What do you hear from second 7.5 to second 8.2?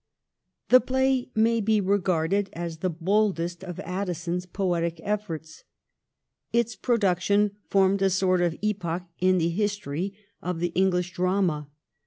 formed a